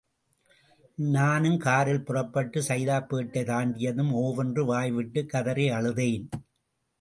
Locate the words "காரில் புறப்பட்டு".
1.57-2.61